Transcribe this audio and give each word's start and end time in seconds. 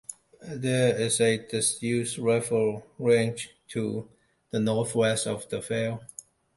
There 0.51 0.99
is 0.99 1.21
a 1.21 1.37
disused 1.37 2.17
rifle 2.17 2.83
range 2.97 3.49
to 3.67 4.09
the 4.49 4.59
north-west 4.59 5.27
of 5.27 5.47
the 5.49 5.61
fell. 5.61 6.01